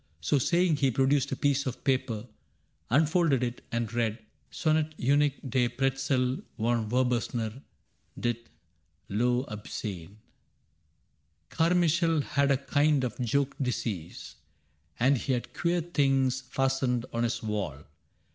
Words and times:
* 0.15 0.19
So 0.29 0.39
saying, 0.39 0.77
he 0.77 0.89
produced 0.89 1.31
a 1.31 1.35
piece 1.35 1.67
of 1.67 1.83
paper, 1.83 2.25
Unfolded 2.89 3.43
it, 3.43 3.61
and 3.71 3.93
read,' 3.93 4.17
Sonnet 4.59 4.95
Unique 4.97 5.37
De 5.47 5.67
Pretzel 5.69 6.39
von 6.57 6.89
Wurzburger, 6.89 7.61
dit 8.19 8.49
L'Ob 9.09 9.67
SCENE:—' 9.67 10.17
Carmichael 11.51 12.21
had 12.21 12.49
a 12.49 12.57
kind 12.57 13.03
of 13.03 13.19
joke 13.19 13.55
disease^ 13.59 14.33
And 14.99 15.19
he 15.19 15.33
had 15.33 15.53
queer 15.53 15.81
things 15.81 16.41
fastened 16.49 17.05
on 17.13 17.21
his 17.21 17.43
wall. 17.43 17.83